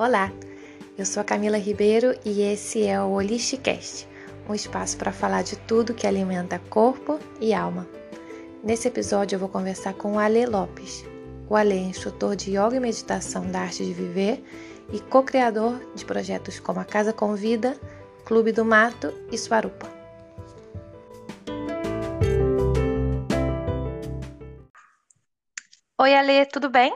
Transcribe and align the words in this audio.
Olá, 0.00 0.32
eu 0.96 1.04
sou 1.04 1.20
a 1.20 1.24
Camila 1.24 1.58
Ribeiro 1.58 2.18
e 2.24 2.40
esse 2.40 2.86
é 2.86 2.98
o 3.02 3.10
Holisticast, 3.10 4.08
um 4.48 4.54
espaço 4.54 4.96
para 4.96 5.12
falar 5.12 5.42
de 5.42 5.58
tudo 5.58 5.92
que 5.92 6.06
alimenta 6.06 6.58
corpo 6.58 7.18
e 7.38 7.52
alma. 7.52 7.86
Nesse 8.64 8.88
episódio 8.88 9.36
eu 9.36 9.38
vou 9.38 9.50
conversar 9.50 9.92
com 9.92 10.14
o 10.14 10.18
Ale 10.18 10.46
Lopes. 10.46 11.04
O 11.50 11.54
Ale 11.54 11.74
é 11.74 11.82
instrutor 11.82 12.34
de 12.34 12.52
yoga 12.52 12.76
e 12.76 12.80
meditação 12.80 13.50
da 13.50 13.60
arte 13.60 13.84
de 13.84 13.92
viver 13.92 14.42
e 14.90 15.00
co-criador 15.00 15.78
de 15.94 16.02
projetos 16.06 16.58
como 16.58 16.80
a 16.80 16.84
Casa 16.86 17.12
Convida, 17.12 17.78
Clube 18.24 18.52
do 18.52 18.64
Mato 18.64 19.12
e 19.30 19.36
Suarupa. 19.36 19.86
Oi, 25.98 26.14
Ale, 26.14 26.46
tudo 26.46 26.70
bem? 26.70 26.90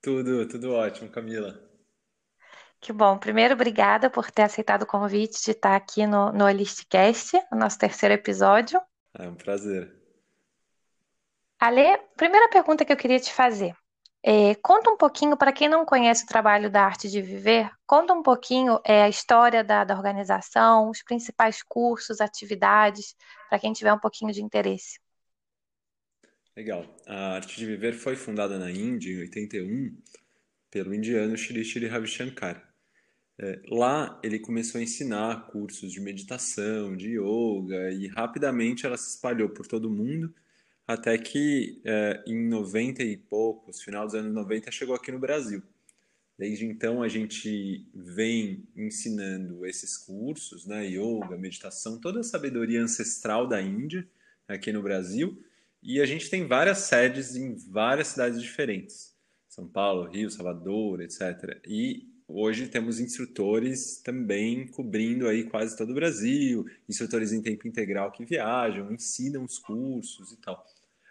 Tudo, 0.00 0.46
tudo 0.46 0.74
ótimo, 0.74 1.10
Camila. 1.10 1.71
Que 2.82 2.92
bom. 2.92 3.16
Primeiro, 3.16 3.54
obrigada 3.54 4.10
por 4.10 4.28
ter 4.28 4.42
aceitado 4.42 4.82
o 4.82 4.86
convite 4.86 5.40
de 5.44 5.52
estar 5.52 5.76
aqui 5.76 6.04
no, 6.04 6.32
no 6.32 6.50
Listcast, 6.50 7.40
no 7.52 7.56
nosso 7.56 7.78
terceiro 7.78 8.12
episódio. 8.12 8.82
É 9.14 9.28
um 9.28 9.36
prazer. 9.36 9.94
Ale, 11.60 11.96
primeira 12.16 12.48
pergunta 12.48 12.84
que 12.84 12.92
eu 12.92 12.96
queria 12.96 13.20
te 13.20 13.32
fazer. 13.32 13.72
É, 14.20 14.56
conta 14.56 14.90
um 14.90 14.96
pouquinho, 14.96 15.36
para 15.36 15.52
quem 15.52 15.68
não 15.68 15.86
conhece 15.86 16.24
o 16.24 16.26
trabalho 16.26 16.68
da 16.68 16.82
Arte 16.82 17.08
de 17.08 17.22
Viver, 17.22 17.70
conta 17.86 18.12
um 18.12 18.22
pouquinho 18.22 18.80
é, 18.84 19.04
a 19.04 19.08
história 19.08 19.62
da, 19.62 19.84
da 19.84 19.94
organização, 19.94 20.90
os 20.90 21.04
principais 21.04 21.62
cursos, 21.62 22.20
atividades, 22.20 23.14
para 23.48 23.60
quem 23.60 23.72
tiver 23.72 23.92
um 23.92 23.98
pouquinho 24.00 24.32
de 24.32 24.42
interesse. 24.42 24.98
Legal. 26.56 26.84
A 27.06 27.36
Arte 27.36 27.56
de 27.56 27.64
Viver 27.64 27.92
foi 27.92 28.16
fundada 28.16 28.58
na 28.58 28.72
Índia 28.72 29.12
em 29.12 29.20
81 29.20 29.96
pelo 30.68 30.92
indiano 30.92 31.36
Shri 31.36 31.64
Shri 31.64 31.86
Ravi 31.86 32.08
Shankar. 32.08 32.71
É, 33.38 33.60
lá 33.68 34.20
ele 34.22 34.38
começou 34.38 34.78
a 34.78 34.82
ensinar 34.82 35.46
cursos 35.46 35.90
de 35.90 36.00
meditação, 36.00 36.96
de 36.96 37.18
yoga 37.18 37.90
e 37.90 38.06
rapidamente 38.08 38.84
ela 38.84 38.96
se 38.96 39.10
espalhou 39.10 39.48
por 39.48 39.66
todo 39.66 39.90
mundo 39.90 40.32
até 40.86 41.16
que 41.16 41.80
é, 41.84 42.22
em 42.26 42.48
90 42.48 43.02
e 43.02 43.16
poucos, 43.16 43.82
final 43.82 44.04
dos 44.04 44.14
anos 44.14 44.34
90, 44.34 44.70
chegou 44.70 44.94
aqui 44.94 45.10
no 45.10 45.18
Brasil. 45.18 45.62
Desde 46.38 46.66
então 46.66 47.02
a 47.02 47.08
gente 47.08 47.86
vem 47.94 48.66
ensinando 48.76 49.64
esses 49.64 49.96
cursos, 49.96 50.66
né, 50.66 50.86
yoga, 50.86 51.36
meditação, 51.36 52.00
toda 52.00 52.20
a 52.20 52.24
sabedoria 52.24 52.82
ancestral 52.82 53.46
da 53.46 53.62
Índia 53.62 54.06
aqui 54.48 54.72
no 54.72 54.82
Brasil 54.82 55.42
e 55.82 56.00
a 56.00 56.06
gente 56.06 56.30
tem 56.30 56.46
várias 56.46 56.78
sedes 56.78 57.36
em 57.36 57.56
várias 57.70 58.08
cidades 58.08 58.40
diferentes. 58.40 59.14
São 59.48 59.68
Paulo, 59.68 60.08
Rio, 60.08 60.30
Salvador, 60.30 61.00
etc. 61.02 61.60
E 61.66 62.11
hoje 62.34 62.68
temos 62.68 62.98
instrutores 62.98 63.98
também 63.98 64.66
cobrindo 64.66 65.28
aí 65.28 65.44
quase 65.44 65.76
todo 65.76 65.90
o 65.90 65.94
Brasil, 65.94 66.66
instrutores 66.88 67.32
em 67.32 67.42
tempo 67.42 67.68
integral 67.68 68.10
que 68.10 68.24
viajam, 68.24 68.92
ensinam 68.92 69.44
os 69.44 69.58
cursos 69.58 70.32
e 70.32 70.36
tal. 70.36 70.64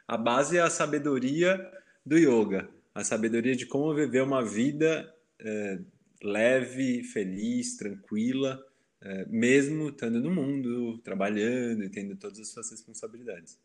A 0.08 0.17
base 0.17 0.58
é 0.58 0.61
a 0.61 0.69
sabedoria 0.69 1.59
do 2.05 2.17
yoga, 2.17 2.69
a 2.94 3.03
sabedoria 3.03 3.55
de 3.55 3.66
como 3.66 3.94
viver 3.94 4.23
uma 4.23 4.44
vida 4.44 5.14
é, 5.39 5.80
leve, 6.23 7.03
feliz, 7.03 7.77
tranquila, 7.77 8.61
é, 9.02 9.25
mesmo 9.25 9.89
estando 9.89 10.19
no 10.19 10.31
mundo, 10.31 10.97
trabalhando 10.99 11.83
e 11.83 11.89
tendo 11.89 12.16
todas 12.16 12.39
as 12.39 12.49
suas 12.49 12.72
responsabilidades. 12.72 13.58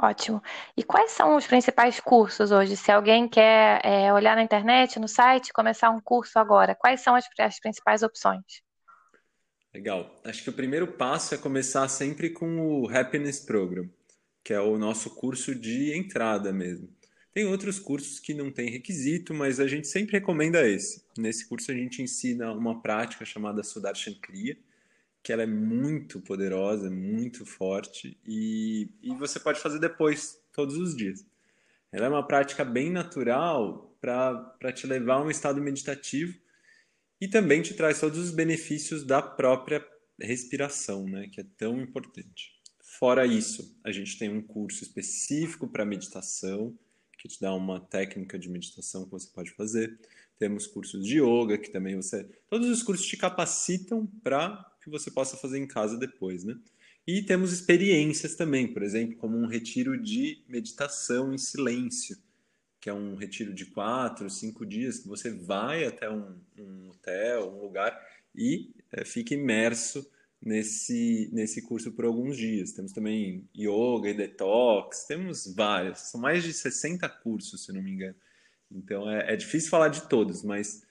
Ótimo. 0.00 0.42
E 0.76 0.82
quais 0.82 1.12
são 1.12 1.36
os 1.36 1.46
principais 1.46 2.00
cursos 2.00 2.50
hoje? 2.50 2.76
Se 2.76 2.90
alguém 2.90 3.28
quer 3.28 3.80
é, 3.84 4.12
olhar 4.12 4.34
na 4.34 4.42
internet, 4.42 4.98
no 4.98 5.06
site, 5.06 5.52
começar 5.52 5.90
um 5.90 6.00
curso 6.00 6.38
agora, 6.38 6.74
quais 6.74 7.00
são 7.00 7.14
as, 7.14 7.24
as 7.38 7.60
principais 7.60 8.02
opções? 8.02 8.42
Legal. 9.72 10.20
Acho 10.24 10.42
que 10.42 10.50
o 10.50 10.54
primeiro 10.54 10.86
passo 10.86 11.34
é 11.34 11.38
começar 11.38 11.86
sempre 11.88 12.30
com 12.30 12.60
o 12.60 12.88
Happiness 12.88 13.40
Program, 13.40 13.88
que 14.42 14.52
é 14.52 14.60
o 14.60 14.78
nosso 14.78 15.10
curso 15.14 15.54
de 15.54 15.96
entrada 15.96 16.52
mesmo. 16.52 16.88
Tem 17.32 17.46
outros 17.46 17.80
cursos 17.80 18.20
que 18.20 18.32
não 18.32 18.52
têm 18.52 18.70
requisito, 18.70 19.34
mas 19.34 19.58
a 19.58 19.66
gente 19.66 19.88
sempre 19.88 20.18
recomenda 20.18 20.68
esse. 20.68 21.04
Nesse 21.18 21.48
curso 21.48 21.72
a 21.72 21.74
gente 21.74 22.00
ensina 22.00 22.52
uma 22.52 22.80
prática 22.80 23.24
chamada 23.24 23.64
Sudarshan 23.64 24.14
Kriya, 24.22 24.56
que 25.24 25.32
ela 25.32 25.42
é 25.42 25.46
muito 25.46 26.20
poderosa, 26.20 26.90
muito 26.90 27.46
forte 27.46 28.20
e, 28.26 28.90
e 29.02 29.08
você 29.14 29.40
pode 29.40 29.58
fazer 29.58 29.78
depois, 29.78 30.38
todos 30.52 30.76
os 30.76 30.94
dias. 30.94 31.26
Ela 31.90 32.06
é 32.06 32.08
uma 32.10 32.26
prática 32.26 32.62
bem 32.62 32.90
natural 32.90 33.96
para 34.02 34.70
te 34.74 34.86
levar 34.86 35.14
a 35.14 35.22
um 35.22 35.30
estado 35.30 35.62
meditativo 35.62 36.38
e 37.18 37.26
também 37.26 37.62
te 37.62 37.72
traz 37.72 37.98
todos 38.00 38.18
os 38.18 38.30
benefícios 38.30 39.02
da 39.02 39.22
própria 39.22 39.82
respiração, 40.20 41.08
né, 41.08 41.26
que 41.32 41.40
é 41.40 41.46
tão 41.56 41.80
importante. 41.80 42.52
Fora 42.82 43.26
isso, 43.26 43.80
a 43.82 43.90
gente 43.90 44.18
tem 44.18 44.28
um 44.28 44.42
curso 44.42 44.84
específico 44.84 45.66
para 45.66 45.86
meditação, 45.86 46.78
que 47.18 47.28
te 47.28 47.40
dá 47.40 47.54
uma 47.54 47.80
técnica 47.80 48.38
de 48.38 48.50
meditação 48.50 49.06
que 49.06 49.10
você 49.10 49.30
pode 49.32 49.50
fazer. 49.52 49.98
Temos 50.38 50.66
cursos 50.66 51.06
de 51.06 51.18
yoga, 51.18 51.56
que 51.56 51.70
também 51.70 51.96
você. 51.96 52.28
Todos 52.50 52.68
os 52.68 52.82
cursos 52.82 53.06
te 53.06 53.16
capacitam 53.16 54.06
para 54.22 54.73
que 54.84 54.90
você 54.90 55.10
possa 55.10 55.36
fazer 55.36 55.58
em 55.58 55.66
casa 55.66 55.96
depois, 55.96 56.44
né? 56.44 56.56
E 57.06 57.22
temos 57.22 57.52
experiências 57.52 58.34
também, 58.34 58.66
por 58.66 58.82
exemplo, 58.82 59.16
como 59.16 59.36
um 59.36 59.46
retiro 59.46 60.00
de 60.00 60.42
meditação 60.48 61.34
em 61.34 61.38
silêncio, 61.38 62.16
que 62.80 62.88
é 62.88 62.94
um 62.94 63.14
retiro 63.14 63.52
de 63.52 63.66
quatro, 63.66 64.28
cinco 64.30 64.64
dias, 64.64 64.98
que 64.98 65.08
você 65.08 65.30
vai 65.30 65.84
até 65.84 66.08
um, 66.08 66.38
um 66.58 66.90
hotel, 66.90 67.50
um 67.50 67.62
lugar 67.62 67.98
e 68.34 68.70
é, 68.92 69.04
fica 69.04 69.34
imerso 69.34 70.06
nesse, 70.40 71.30
nesse 71.32 71.62
curso 71.62 71.92
por 71.92 72.04
alguns 72.04 72.36
dias. 72.36 72.72
Temos 72.72 72.92
também 72.92 73.48
yoga 73.56 74.10
e 74.10 74.14
detox, 74.14 75.04
temos 75.04 75.46
vários, 75.54 75.98
são 76.00 76.20
mais 76.20 76.42
de 76.42 76.52
60 76.52 77.08
cursos, 77.08 77.64
se 77.64 77.72
não 77.72 77.82
me 77.82 77.90
engano. 77.90 78.16
Então 78.70 79.10
é, 79.10 79.32
é 79.32 79.36
difícil 79.36 79.70
falar 79.70 79.88
de 79.88 80.08
todos, 80.08 80.42
mas 80.42 80.82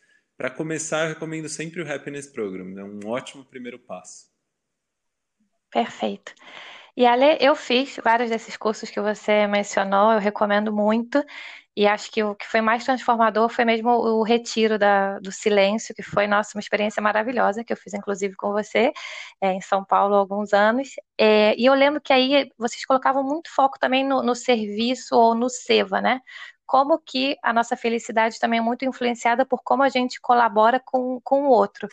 para 0.44 0.52
começar, 0.52 1.04
eu 1.04 1.14
recomendo 1.14 1.48
sempre 1.48 1.82
o 1.82 1.90
Happiness 1.90 2.28
Program, 2.28 2.78
é 2.78 2.84
um 2.84 3.00
ótimo 3.08 3.46
primeiro 3.46 3.80
passo. 3.80 4.26
Perfeito. 5.72 6.34
E 6.98 7.06
Ale, 7.06 7.38
eu 7.40 7.56
fiz 7.56 7.96
vários 8.04 8.30
desses 8.30 8.58
cursos 8.58 8.90
que 8.90 9.00
você 9.00 9.48
mencionou, 9.48 10.12
eu 10.12 10.20
recomendo 10.20 10.74
muito. 10.74 11.24
E 11.76 11.88
acho 11.88 12.12
que 12.12 12.22
o 12.22 12.36
que 12.36 12.46
foi 12.46 12.60
mais 12.60 12.84
transformador 12.84 13.48
foi 13.48 13.64
mesmo 13.64 13.90
o 13.90 14.22
retiro 14.22 14.78
da, 14.78 15.18
do 15.20 15.32
silêncio, 15.32 15.96
que 15.96 16.04
foi, 16.04 16.28
nossa, 16.28 16.58
uma 16.58 16.62
experiência 16.62 17.02
maravilhosa, 17.02 17.64
que 17.64 17.72
eu 17.72 17.78
fiz 17.78 17.94
inclusive 17.94 18.36
com 18.36 18.52
você, 18.52 18.92
é, 19.42 19.54
em 19.54 19.62
São 19.62 19.84
Paulo 19.84 20.14
há 20.14 20.18
alguns 20.18 20.52
anos. 20.52 20.90
É, 21.18 21.56
e 21.58 21.66
eu 21.66 21.74
lembro 21.74 22.02
que 22.02 22.12
aí 22.12 22.52
vocês 22.58 22.86
colocavam 22.86 23.24
muito 23.24 23.50
foco 23.50 23.80
também 23.80 24.06
no, 24.06 24.22
no 24.22 24.36
serviço 24.36 25.16
ou 25.16 25.34
no 25.34 25.50
SEVA, 25.50 26.02
né? 26.02 26.20
Como 26.74 26.98
que 26.98 27.38
a 27.44 27.54
nossa 27.54 27.78
felicidade 27.78 28.40
também 28.40 28.58
é 28.58 28.62
muito 28.64 28.84
influenciada 28.84 29.46
por 29.46 29.62
como 29.62 29.84
a 29.84 29.90
gente 29.90 30.20
colabora 30.20 30.80
com, 30.84 31.22
com 31.22 31.44
o 31.44 31.50
outro. 31.52 31.88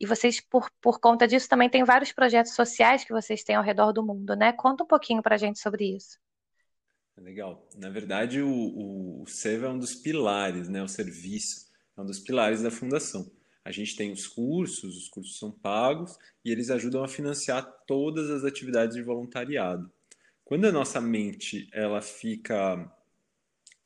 E 0.00 0.04
vocês, 0.04 0.40
por, 0.40 0.68
por 0.80 0.98
conta 0.98 1.28
disso, 1.28 1.48
também 1.48 1.70
tem 1.70 1.84
vários 1.84 2.10
projetos 2.10 2.52
sociais 2.52 3.04
que 3.04 3.12
vocês 3.12 3.44
têm 3.44 3.54
ao 3.54 3.62
redor 3.62 3.92
do 3.92 4.04
mundo, 4.04 4.34
né? 4.34 4.52
Conta 4.52 4.82
um 4.82 4.86
pouquinho 4.86 5.22
para 5.22 5.36
a 5.36 5.38
gente 5.38 5.60
sobre 5.60 5.94
isso. 5.94 6.18
Legal. 7.16 7.68
Na 7.76 7.88
verdade, 7.88 8.42
o, 8.42 8.50
o, 8.50 9.22
o 9.22 9.26
SEVA 9.28 9.68
é 9.68 9.70
um 9.70 9.78
dos 9.78 9.94
pilares, 9.94 10.68
né? 10.68 10.82
O 10.82 10.88
serviço 10.88 11.70
é 11.96 12.00
um 12.00 12.04
dos 12.04 12.18
pilares 12.18 12.60
da 12.62 12.70
fundação. 12.72 13.30
A 13.64 13.70
gente 13.70 13.94
tem 13.94 14.10
os 14.10 14.26
cursos, 14.26 15.04
os 15.04 15.08
cursos 15.08 15.38
são 15.38 15.52
pagos 15.52 16.18
e 16.44 16.50
eles 16.50 16.68
ajudam 16.68 17.04
a 17.04 17.08
financiar 17.08 17.64
todas 17.86 18.28
as 18.28 18.42
atividades 18.42 18.96
de 18.96 19.04
voluntariado. 19.04 19.88
Quando 20.44 20.64
a 20.64 20.72
nossa 20.72 21.00
mente 21.00 21.68
ela 21.72 22.02
fica 22.02 22.92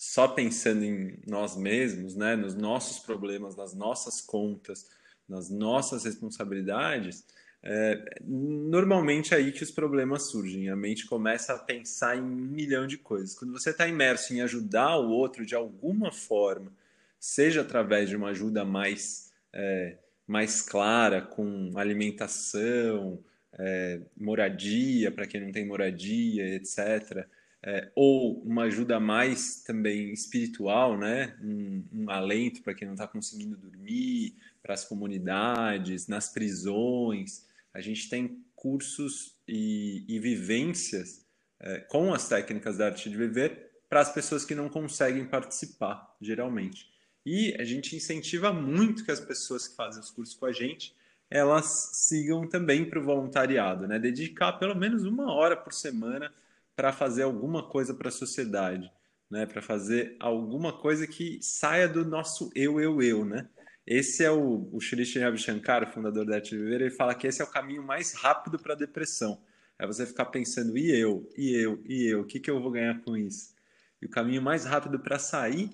só 0.01 0.27
pensando 0.27 0.83
em 0.83 1.19
nós 1.27 1.59
mesmos, 1.59 2.17
né, 2.17 2.35
nos 2.35 2.55
nossos 2.55 3.01
problemas, 3.01 3.55
nas 3.55 3.75
nossas 3.75 4.19
contas, 4.19 4.89
nas 5.29 5.51
nossas 5.51 6.05
responsabilidades, 6.05 7.23
é, 7.63 8.19
normalmente 8.25 9.35
é 9.35 9.37
aí 9.37 9.53
que 9.53 9.63
os 9.63 9.71
problemas 9.71 10.23
surgem. 10.31 10.71
A 10.71 10.75
mente 10.75 11.05
começa 11.05 11.53
a 11.53 11.59
pensar 11.59 12.17
em 12.17 12.23
um 12.23 12.35
milhão 12.35 12.87
de 12.87 12.97
coisas. 12.97 13.39
Quando 13.39 13.53
você 13.53 13.73
está 13.73 13.87
imerso 13.87 14.33
em 14.33 14.41
ajudar 14.41 14.97
o 14.97 15.11
outro 15.11 15.45
de 15.45 15.55
alguma 15.55 16.11
forma, 16.11 16.73
seja 17.19 17.61
através 17.61 18.09
de 18.09 18.17
uma 18.17 18.31
ajuda 18.31 18.65
mais, 18.65 19.35
é, 19.53 19.99
mais 20.27 20.63
clara, 20.63 21.21
com 21.21 21.73
alimentação, 21.77 23.23
é, 23.53 24.01
moradia 24.17 25.13
para 25.13 25.27
quem 25.27 25.43
não 25.43 25.53
tem 25.53 25.67
moradia, 25.67 26.55
etc 26.55 27.29
é, 27.63 27.91
ou 27.95 28.43
uma 28.43 28.65
ajuda 28.65 28.99
mais 28.99 29.63
também 29.63 30.13
espiritual, 30.13 30.97
né? 30.97 31.37
um, 31.43 31.85
um 31.93 32.11
alento 32.11 32.63
para 32.63 32.75
quem 32.75 32.87
não 32.87 32.95
está 32.95 33.07
conseguindo 33.07 33.57
dormir, 33.57 34.35
para 34.63 34.75
as 34.75 34.85
comunidades, 34.85 36.07
nas 36.07 36.29
prisões. 36.29 37.47
A 37.73 37.81
gente 37.81 38.09
tem 38.09 38.43
cursos 38.55 39.37
e, 39.47 40.05
e 40.09 40.19
vivências 40.19 41.25
é, 41.61 41.81
com 41.81 42.15
as 42.15 42.29
técnicas 42.29 42.79
da 42.79 42.87
arte 42.87 43.11
de 43.11 43.17
viver 43.17 43.71
para 43.89 44.01
as 44.01 44.13
pessoas 44.13 44.45
que 44.45 44.55
não 44.55 44.69
conseguem 44.69 45.27
participar, 45.27 46.17
geralmente. 46.21 46.89
E 47.27 47.55
a 47.59 47.65
gente 47.65 47.95
incentiva 47.95 48.53
muito 48.53 49.05
que 49.05 49.11
as 49.11 49.21
pessoas 49.21 49.69
que 49.69 49.77
fazem 49.77 50.01
os 50.01 50.11
cursos 50.11 50.35
com 50.35 50.47
a 50.47 50.53
gente 50.53 50.95
elas 51.31 51.91
sigam 51.93 52.47
também 52.49 52.85
para 52.85 52.99
o 52.99 53.05
voluntariado, 53.05 53.87
né? 53.87 54.01
Dedicar 54.01 54.55
pelo 54.55 54.75
menos 54.75 55.05
uma 55.05 55.33
hora 55.33 55.57
por 55.57 55.73
semana 55.73 56.33
para 56.81 56.95
fazer 56.95 57.25
alguma 57.25 57.63
coisa 57.69 57.93
para 57.93 58.09
a 58.09 58.11
sociedade, 58.11 58.91
né? 59.31 59.45
Para 59.45 59.61
fazer 59.61 60.17
alguma 60.19 60.73
coisa 60.73 61.07
que 61.07 61.39
saia 61.43 61.87
do 61.87 62.07
nosso 62.07 62.51
eu, 62.55 62.81
eu, 62.81 63.03
eu, 63.03 63.23
né? 63.23 63.51
Esse 63.87 64.25
é 64.25 64.31
o, 64.31 64.67
o 64.73 64.79
Ravi 65.21 65.37
Shankar, 65.37 65.93
fundador 65.93 66.25
da 66.25 66.37
Arte 66.37 66.57
de 66.57 66.57
Viver, 66.57 66.81
ele 66.81 66.91
fala 66.91 67.15
que 67.15 67.27
esse 67.27 67.43
é 67.43 67.45
o 67.45 67.51
caminho 67.51 67.83
mais 67.83 68.15
rápido 68.15 68.59
para 68.59 68.73
a 68.73 68.77
depressão. 68.77 69.43
É 69.79 69.87
você 69.87 70.07
ficar 70.07 70.25
pensando, 70.27 70.79
e 70.79 70.91
eu, 70.91 71.31
e 71.37 71.55
eu, 71.55 71.83
e 71.85 72.07
eu, 72.07 72.23
o 72.23 72.25
que, 72.25 72.41
que 72.41 72.51
eu 72.51 72.59
vou 72.63 72.71
ganhar 72.71 72.99
com 73.03 73.15
isso? 73.15 73.55
E 74.01 74.07
o 74.07 74.11
caminho 74.11 74.41
mais 74.41 74.65
rápido 74.65 74.99
para 74.99 75.19
sair 75.19 75.71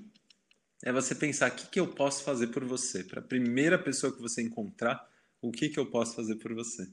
é 0.85 0.91
você 0.91 1.15
pensar, 1.15 1.53
o 1.53 1.55
que, 1.55 1.69
que 1.69 1.79
eu 1.79 1.87
posso 1.87 2.25
fazer 2.25 2.49
por 2.49 2.65
você? 2.65 3.05
Para 3.05 3.21
a 3.21 3.25
primeira 3.25 3.79
pessoa 3.79 4.13
que 4.13 4.21
você 4.21 4.43
encontrar, 4.43 5.09
o 5.41 5.53
que, 5.53 5.69
que 5.69 5.79
eu 5.79 5.87
posso 5.87 6.17
fazer 6.17 6.35
por 6.35 6.53
você? 6.53 6.89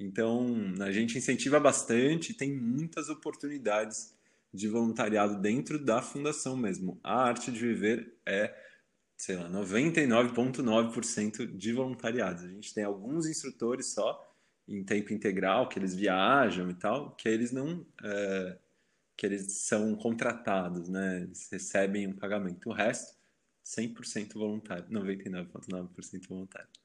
Então, 0.00 0.74
a 0.80 0.90
gente 0.90 1.18
incentiva 1.18 1.60
bastante, 1.60 2.32
tem 2.32 2.56
muitas 2.56 3.10
oportunidades 3.10 4.14
de 4.52 4.66
voluntariado 4.66 5.38
dentro 5.38 5.78
da 5.78 6.00
fundação 6.00 6.56
mesmo. 6.56 6.98
A 7.04 7.22
arte 7.22 7.52
de 7.52 7.60
viver 7.60 8.16
é, 8.26 8.52
sei 9.16 9.36
lá, 9.36 9.48
99,9% 9.50 11.46
de 11.46 11.72
voluntariados. 11.74 12.44
A 12.44 12.48
gente 12.48 12.72
tem 12.72 12.82
alguns 12.82 13.26
instrutores 13.26 13.86
só 13.88 14.26
em 14.66 14.82
tempo 14.82 15.12
integral 15.12 15.68
que 15.68 15.78
eles 15.78 15.94
viajam 15.94 16.70
e 16.70 16.74
tal, 16.74 17.14
que 17.14 17.28
eles 17.28 17.52
não 17.52 17.86
é, 18.02 18.58
que 19.16 19.26
eles 19.26 19.52
são 19.52 19.94
contratados, 19.96 20.88
né? 20.88 21.24
Eles 21.24 21.46
recebem 21.52 22.06
um 22.06 22.14
pagamento. 22.14 22.70
O 22.70 22.72
resto 22.72 23.14
100% 23.64 24.32
voluntário, 24.34 24.86
99,9% 24.88 26.26
voluntário. 26.26 26.79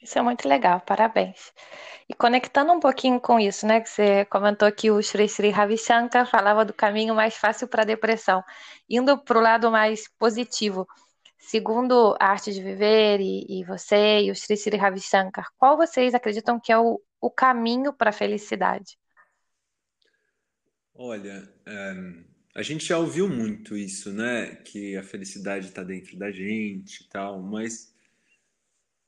Isso 0.00 0.18
é 0.18 0.22
muito 0.22 0.48
legal, 0.48 0.80
parabéns. 0.80 1.52
E 2.08 2.14
conectando 2.14 2.72
um 2.72 2.80
pouquinho 2.80 3.20
com 3.20 3.38
isso, 3.38 3.66
né, 3.66 3.80
que 3.80 3.88
você 3.90 4.24
comentou 4.26 4.70
que 4.72 4.90
o 4.90 5.02
Sri 5.02 5.28
Sri 5.28 5.50
Ravi 5.50 5.76
Shankar 5.76 6.24
falava 6.28 6.64
do 6.64 6.72
caminho 6.72 7.14
mais 7.14 7.36
fácil 7.36 7.66
para 7.68 7.82
a 7.82 7.86
depressão, 7.86 8.42
indo 8.88 9.18
para 9.18 9.38
o 9.38 9.42
lado 9.42 9.70
mais 9.70 10.08
positivo. 10.18 10.86
Segundo 11.36 12.16
a 12.20 12.26
Arte 12.26 12.52
de 12.52 12.62
Viver 12.62 13.20
e, 13.20 13.60
e, 13.60 13.64
você 13.64 14.20
e 14.22 14.30
o 14.30 14.36
Sri 14.36 14.56
Sri 14.56 14.76
Ravi 14.76 15.00
Shankar, 15.00 15.48
qual 15.58 15.76
vocês 15.76 16.14
acreditam 16.14 16.60
que 16.60 16.72
é 16.72 16.78
o, 16.78 17.00
o 17.20 17.30
caminho 17.30 17.92
para 17.92 18.10
a 18.10 18.12
felicidade? 18.12 18.96
Olha, 20.94 21.48
um, 21.66 22.24
a 22.54 22.62
gente 22.62 22.86
já 22.86 22.98
ouviu 22.98 23.28
muito 23.28 23.76
isso, 23.76 24.12
né, 24.12 24.56
que 24.56 24.96
a 24.96 25.02
felicidade 25.02 25.66
está 25.66 25.82
dentro 25.82 26.16
da 26.18 26.30
gente 26.30 27.02
e 27.04 27.08
tal, 27.08 27.40
mas 27.42 27.94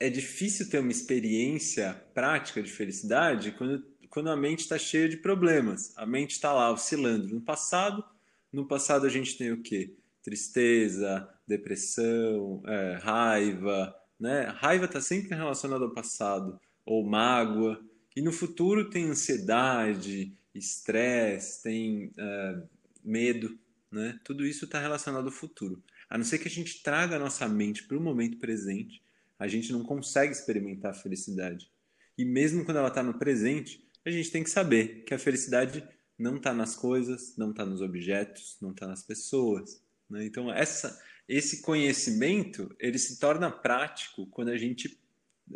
é 0.01 0.09
difícil 0.09 0.67
ter 0.67 0.79
uma 0.79 0.91
experiência 0.91 1.93
prática 2.11 2.63
de 2.63 2.71
felicidade 2.71 3.51
quando, 3.51 3.85
quando 4.09 4.31
a 4.31 4.35
mente 4.35 4.61
está 4.61 4.75
cheia 4.75 5.07
de 5.07 5.17
problemas. 5.17 5.93
A 5.95 6.07
mente 6.07 6.31
está 6.31 6.51
lá 6.51 6.71
oscilando. 6.71 7.27
No 7.27 7.39
passado, 7.39 8.03
no 8.51 8.67
passado 8.67 9.05
a 9.05 9.09
gente 9.09 9.37
tem 9.37 9.51
o 9.51 9.61
quê? 9.61 9.93
Tristeza, 10.23 11.29
depressão, 11.47 12.63
é, 12.65 12.99
raiva, 12.99 13.95
né? 14.19 14.45
Raiva 14.57 14.85
está 14.85 14.99
sempre 14.99 15.35
relacionada 15.35 15.85
ao 15.85 15.93
passado, 15.93 16.59
ou 16.83 17.07
mágoa. 17.07 17.79
E 18.15 18.23
no 18.23 18.31
futuro 18.31 18.89
tem 18.89 19.05
ansiedade, 19.05 20.35
estresse, 20.55 21.61
tem 21.61 22.11
é, 22.17 22.63
medo, 23.03 23.55
né? 23.91 24.19
Tudo 24.23 24.47
isso 24.47 24.65
está 24.65 24.79
relacionado 24.79 25.25
ao 25.25 25.31
futuro. 25.31 25.83
A 26.09 26.17
não 26.17 26.25
ser 26.25 26.39
que 26.39 26.47
a 26.47 26.51
gente 26.51 26.81
traga 26.81 27.17
a 27.17 27.19
nossa 27.19 27.47
mente 27.47 27.83
para 27.83 27.95
o 27.95 28.01
momento 28.01 28.39
presente 28.39 28.99
a 29.41 29.47
gente 29.47 29.71
não 29.71 29.81
consegue 29.83 30.31
experimentar 30.31 30.91
a 30.91 30.93
felicidade. 30.93 31.67
E 32.15 32.23
mesmo 32.23 32.63
quando 32.63 32.77
ela 32.77 32.89
está 32.89 33.01
no 33.01 33.17
presente, 33.17 33.83
a 34.05 34.11
gente 34.11 34.29
tem 34.29 34.43
que 34.43 34.51
saber 34.51 35.03
que 35.03 35.15
a 35.15 35.19
felicidade 35.19 35.83
não 36.15 36.35
está 36.35 36.53
nas 36.53 36.75
coisas, 36.75 37.35
não 37.35 37.49
está 37.49 37.65
nos 37.65 37.81
objetos, 37.81 38.55
não 38.61 38.69
está 38.69 38.85
nas 38.85 39.01
pessoas. 39.01 39.83
Né? 40.07 40.25
Então 40.25 40.53
essa, 40.53 40.95
esse 41.27 41.63
conhecimento 41.63 42.71
ele 42.79 42.99
se 42.99 43.19
torna 43.19 43.49
prático 43.49 44.27
quando 44.27 44.49
a 44.49 44.57
gente 44.57 44.95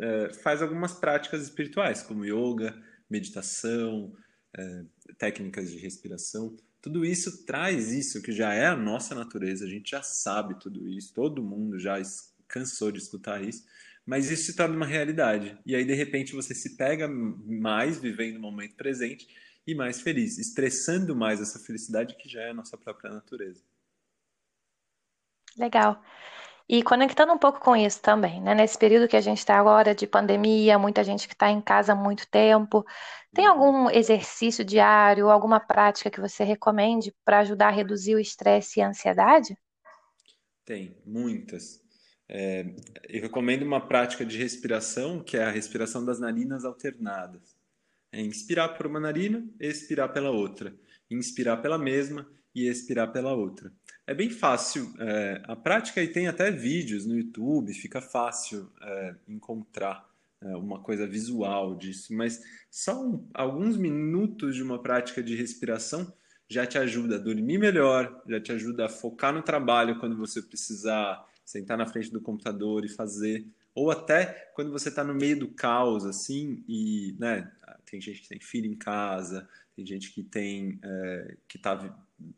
é, 0.00 0.32
faz 0.42 0.62
algumas 0.62 0.94
práticas 0.94 1.44
espirituais, 1.44 2.02
como 2.02 2.24
yoga, 2.24 2.76
meditação, 3.08 4.12
é, 4.52 4.84
técnicas 5.16 5.70
de 5.70 5.78
respiração. 5.78 6.56
Tudo 6.82 7.04
isso 7.04 7.44
traz 7.44 7.92
isso 7.92 8.20
que 8.20 8.32
já 8.32 8.52
é 8.52 8.66
a 8.66 8.74
nossa 8.74 9.14
natureza, 9.14 9.64
a 9.64 9.68
gente 9.68 9.92
já 9.92 10.02
sabe 10.02 10.58
tudo 10.58 10.88
isso, 10.88 11.14
todo 11.14 11.40
mundo 11.40 11.78
já 11.78 12.00
cansou 12.48 12.90
de 12.90 12.98
escutar 12.98 13.42
isso, 13.42 13.64
mas 14.04 14.30
isso 14.30 14.44
se 14.44 14.56
torna 14.56 14.76
uma 14.76 14.86
realidade. 14.86 15.58
E 15.66 15.74
aí, 15.74 15.84
de 15.84 15.94
repente, 15.94 16.34
você 16.34 16.54
se 16.54 16.76
pega 16.76 17.08
mais 17.08 17.98
vivendo 17.98 18.36
o 18.36 18.40
momento 18.40 18.76
presente 18.76 19.26
e 19.66 19.74
mais 19.74 20.00
feliz, 20.00 20.38
estressando 20.38 21.16
mais 21.16 21.40
essa 21.40 21.58
felicidade 21.58 22.16
que 22.16 22.28
já 22.28 22.42
é 22.42 22.50
a 22.50 22.54
nossa 22.54 22.76
própria 22.78 23.10
natureza. 23.10 23.64
Legal. 25.58 26.00
E 26.68 26.82
conectando 26.82 27.32
um 27.32 27.38
pouco 27.38 27.60
com 27.60 27.76
isso 27.76 28.02
também, 28.02 28.40
né? 28.40 28.54
Nesse 28.54 28.76
período 28.76 29.08
que 29.08 29.16
a 29.16 29.20
gente 29.20 29.38
está 29.38 29.56
agora 29.56 29.94
de 29.94 30.06
pandemia, 30.06 30.78
muita 30.78 31.04
gente 31.04 31.28
que 31.28 31.34
está 31.34 31.48
em 31.48 31.60
casa 31.60 31.92
há 31.92 31.96
muito 31.96 32.28
tempo, 32.28 32.84
tem 33.32 33.48
uhum. 33.48 33.52
algum 33.52 33.90
exercício 33.90 34.64
diário, 34.64 35.30
alguma 35.30 35.60
prática 35.60 36.10
que 36.10 36.20
você 36.20 36.42
recomende 36.42 37.14
para 37.24 37.40
ajudar 37.40 37.68
a 37.68 37.70
reduzir 37.70 38.16
o 38.16 38.20
estresse 38.20 38.80
e 38.80 38.82
a 38.82 38.88
ansiedade? 38.88 39.56
Tem, 40.64 40.96
muitas. 41.06 41.85
É, 42.28 42.66
eu 43.08 43.22
recomendo 43.22 43.62
uma 43.62 43.80
prática 43.80 44.24
de 44.24 44.36
respiração, 44.36 45.22
que 45.22 45.36
é 45.36 45.44
a 45.44 45.50
respiração 45.50 46.04
das 46.04 46.18
narinas 46.18 46.64
alternadas. 46.64 47.56
É 48.12 48.20
inspirar 48.20 48.70
por 48.70 48.86
uma 48.86 49.00
narina, 49.00 49.46
expirar 49.60 50.12
pela 50.12 50.30
outra. 50.30 50.74
Inspirar 51.10 51.58
pela 51.58 51.78
mesma 51.78 52.26
e 52.54 52.66
expirar 52.66 53.12
pela 53.12 53.34
outra. 53.34 53.72
É 54.06 54.14
bem 54.14 54.30
fácil. 54.30 54.94
É, 54.98 55.42
a 55.44 55.54
prática 55.54 56.02
e 56.02 56.08
tem 56.08 56.26
até 56.26 56.50
vídeos 56.50 57.04
no 57.04 57.16
YouTube, 57.16 57.74
fica 57.74 58.00
fácil 58.00 58.70
é, 58.80 59.14
encontrar 59.28 60.08
é, 60.40 60.56
uma 60.56 60.80
coisa 60.80 61.06
visual 61.06 61.76
disso. 61.76 62.14
Mas 62.14 62.42
só 62.70 63.04
um, 63.04 63.28
alguns 63.34 63.76
minutos 63.76 64.54
de 64.54 64.62
uma 64.62 64.80
prática 64.80 65.22
de 65.22 65.34
respiração 65.34 66.12
já 66.48 66.64
te 66.64 66.78
ajuda 66.78 67.16
a 67.16 67.18
dormir 67.18 67.58
melhor, 67.58 68.22
já 68.28 68.40
te 68.40 68.52
ajuda 68.52 68.86
a 68.86 68.88
focar 68.88 69.32
no 69.32 69.42
trabalho 69.42 69.98
quando 69.98 70.16
você 70.16 70.40
precisar 70.40 71.26
sentar 71.46 71.78
na 71.78 71.86
frente 71.86 72.10
do 72.10 72.20
computador 72.20 72.84
e 72.84 72.88
fazer. 72.88 73.46
Ou 73.72 73.90
até 73.90 74.50
quando 74.54 74.72
você 74.72 74.88
está 74.88 75.04
no 75.04 75.14
meio 75.14 75.38
do 75.38 75.48
caos, 75.48 76.04
assim, 76.04 76.64
e 76.68 77.14
né, 77.20 77.50
tem 77.88 78.00
gente 78.00 78.22
que 78.22 78.28
tem 78.28 78.40
filho 78.40 78.66
em 78.66 78.74
casa, 78.74 79.48
tem 79.76 79.86
gente 79.86 80.12
que 80.12 80.24
tem 80.24 80.80
é, 80.82 81.36
que 81.46 81.56
está 81.56 81.96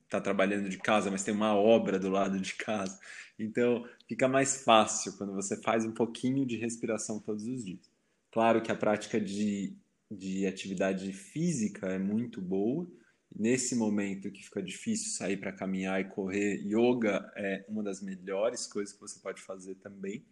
tá 0.09 0.21
trabalhando 0.21 0.69
de 0.69 0.77
casa, 0.77 1.11
mas 1.11 1.25
tem 1.25 1.33
uma 1.33 1.55
obra 1.55 1.99
do 1.99 2.11
lado 2.11 2.39
de 2.39 2.55
casa. 2.55 3.01
Então 3.39 3.89
fica 4.07 4.29
mais 4.29 4.63
fácil 4.63 5.17
quando 5.17 5.33
você 5.33 5.57
faz 5.63 5.87
um 5.87 5.93
pouquinho 5.93 6.45
de 6.45 6.57
respiração 6.57 7.19
todos 7.19 7.47
os 7.47 7.65
dias. 7.65 7.91
Claro 8.31 8.61
que 8.61 8.71
a 8.71 8.77
prática 8.77 9.19
de, 9.21 9.73
de 10.11 10.47
atividade 10.47 11.11
física 11.13 11.87
é 11.87 11.99
muito 11.99 12.43
boa, 12.43 12.87
nesse 13.35 13.75
momento 13.75 14.31
que 14.31 14.43
fica 14.43 14.63
difícil 14.63 15.13
sair 15.13 15.37
para 15.37 15.53
caminhar 15.53 16.01
e 16.01 16.05
correr, 16.05 16.63
yoga 16.65 17.31
é 17.37 17.65
uma 17.69 17.83
das 17.83 18.03
melhores 18.03 18.67
coisas 18.67 18.95
que 18.95 19.01
você 19.01 19.19
pode 19.21 19.43
fazer 19.43 19.75
também 19.77 20.25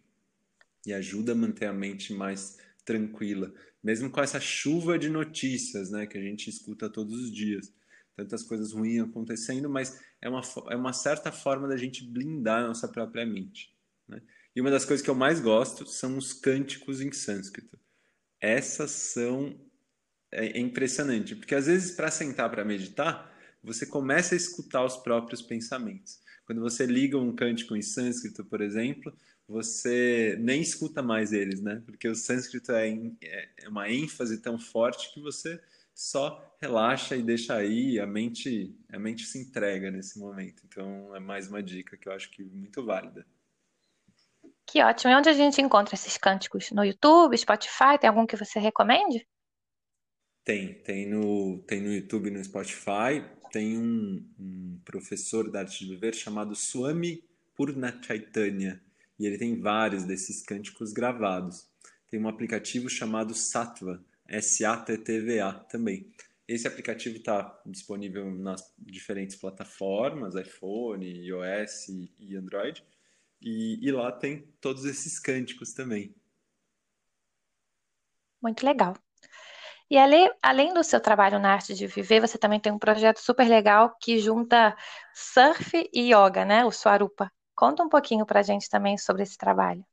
e 0.85 0.93
ajuda 0.93 1.33
a 1.33 1.35
manter 1.35 1.65
a 1.65 1.73
mente 1.73 2.13
mais 2.13 2.57
tranquila, 2.85 3.53
mesmo 3.83 4.09
com 4.09 4.21
essa 4.21 4.39
chuva 4.39 4.97
de 4.97 5.09
notícias, 5.09 5.91
né, 5.91 6.07
que 6.07 6.17
a 6.17 6.21
gente 6.21 6.49
escuta 6.49 6.89
todos 6.89 7.21
os 7.21 7.31
dias, 7.31 7.73
tantas 8.15 8.41
coisas 8.41 8.71
ruins 8.71 9.03
acontecendo, 9.03 9.69
mas 9.69 10.01
é 10.21 10.29
uma, 10.29 10.41
é 10.69 10.75
uma 10.75 10.93
certa 10.93 11.31
forma 11.31 11.67
da 11.67 11.75
gente 11.75 12.03
blindar 12.03 12.63
a 12.63 12.67
nossa 12.67 12.87
própria 12.87 13.25
mente. 13.25 13.75
Né? 14.07 14.21
E 14.55 14.61
uma 14.61 14.71
das 14.71 14.85
coisas 14.85 15.03
que 15.03 15.09
eu 15.09 15.15
mais 15.15 15.39
gosto 15.39 15.85
são 15.85 16.17
os 16.17 16.33
cânticos 16.33 17.01
em 17.01 17.11
sânscrito. 17.11 17.77
Essas 18.39 18.91
são 18.91 19.59
é, 20.31 20.57
é 20.57 20.59
impressionante, 20.59 21.35
porque 21.35 21.55
às 21.55 21.67
vezes 21.67 21.91
para 21.91 22.11
sentar 22.11 22.49
para 22.49 22.65
meditar, 22.65 23.33
você 23.63 23.85
começa 23.85 24.35
a 24.35 24.37
escutar 24.37 24.83
os 24.83 24.97
próprios 24.97 25.41
pensamentos. 25.41 26.19
Quando 26.45 26.61
você 26.61 26.85
liga 26.85 27.17
um 27.17 27.35
cântico 27.35 27.75
em 27.75 27.81
sânscrito, 27.81 28.45
por 28.45 28.61
exemplo, 28.61 29.13
você 29.47 30.37
nem 30.39 30.61
escuta 30.61 31.01
mais 31.01 31.33
eles, 31.33 31.61
né? 31.61 31.81
Porque 31.85 32.07
o 32.07 32.15
sânscrito 32.15 32.71
é, 32.71 32.89
é, 33.21 33.49
é 33.63 33.69
uma 33.69 33.89
ênfase 33.89 34.41
tão 34.41 34.57
forte 34.57 35.13
que 35.13 35.21
você 35.21 35.59
só 35.93 36.55
relaxa 36.61 37.15
e 37.15 37.23
deixa 37.23 37.55
aí, 37.55 37.99
a 37.99 38.05
mente, 38.05 38.75
a 38.91 38.99
mente 38.99 39.25
se 39.25 39.39
entrega 39.39 39.89
nesse 39.89 40.19
momento. 40.19 40.63
Então 40.65 41.15
é 41.15 41.19
mais 41.19 41.47
uma 41.47 41.61
dica 41.63 41.97
que 41.97 42.07
eu 42.07 42.13
acho 42.13 42.29
que 42.29 42.43
muito 42.43 42.85
válida. 42.85 43.25
Que 44.65 44.83
ótimo. 44.83 45.11
E 45.11 45.15
onde 45.15 45.29
a 45.29 45.33
gente 45.33 45.61
encontra 45.61 45.95
esses 45.95 46.17
cânticos? 46.17 46.71
No 46.71 46.83
YouTube, 46.83 47.37
Spotify? 47.37 47.97
Tem 47.99 48.09
algum 48.09 48.27
que 48.27 48.35
você 48.35 48.59
recomende? 48.59 49.25
Tem, 50.47 50.75
tem 50.75 51.05
no, 51.05 51.61
tem 51.67 51.81
no 51.81 51.91
YouTube 51.91 52.31
no 52.31 52.41
Spotify. 52.41 53.21
tem 53.51 53.77
um, 53.77 54.25
um 54.39 54.79
professor 54.85 55.51
da 55.51 55.59
arte 55.59 55.83
de 55.83 55.91
viver 55.91 56.15
chamado 56.15 56.55
Swami 56.55 57.21
Purnachaitanya, 57.53 58.81
e 59.19 59.25
ele 59.25 59.37
tem 59.37 59.59
vários 59.59 60.05
desses 60.05 60.41
cânticos 60.41 60.93
gravados. 60.93 61.69
Tem 62.09 62.17
um 62.17 62.29
aplicativo 62.29 62.89
chamado 62.89 63.33
Sattva, 63.33 64.01
S-A-T-T-V-A 64.25 65.51
também. 65.65 66.09
Esse 66.47 66.65
aplicativo 66.65 67.17
está 67.17 67.61
disponível 67.65 68.31
nas 68.31 68.73
diferentes 68.79 69.35
plataformas, 69.35 70.33
iPhone, 70.33 71.05
iOS 71.25 71.89
e 72.17 72.37
Android. 72.37 72.81
E, 73.41 73.85
e 73.85 73.91
lá 73.91 74.13
tem 74.13 74.47
todos 74.61 74.85
esses 74.85 75.19
cânticos 75.19 75.73
também. 75.73 76.15
Muito 78.41 78.65
legal. 78.65 78.95
E 79.89 79.97
além, 79.97 80.29
além 80.41 80.73
do 80.73 80.83
seu 80.83 80.99
trabalho 80.99 81.39
na 81.39 81.53
arte 81.53 81.73
de 81.73 81.87
viver, 81.87 82.19
você 82.19 82.37
também 82.37 82.59
tem 82.59 82.71
um 82.71 82.79
projeto 82.79 83.19
super 83.19 83.47
legal 83.47 83.95
que 84.01 84.19
junta 84.19 84.75
surf 85.13 85.89
e 85.93 86.13
yoga, 86.13 86.43
né? 86.45 86.65
O 86.65 86.71
Swarupa. 86.71 87.31
Conta 87.55 87.83
um 87.83 87.89
pouquinho 87.89 88.25
pra 88.25 88.43
gente 88.43 88.69
também 88.69 88.97
sobre 88.97 89.23
esse 89.23 89.37
trabalho. 89.37 89.83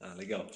Ah, 0.00 0.14
legal. 0.14 0.46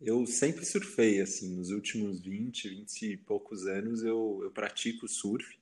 Eu 0.00 0.26
sempre 0.26 0.64
surfei, 0.64 1.20
assim, 1.20 1.56
nos 1.56 1.70
últimos 1.70 2.20
20, 2.22 2.68
20 2.68 3.12
e 3.12 3.16
poucos 3.16 3.66
anos 3.66 4.02
eu, 4.02 4.40
eu 4.42 4.50
pratico 4.50 5.06
surf. 5.06 5.58